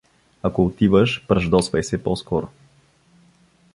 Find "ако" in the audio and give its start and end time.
0.43-0.65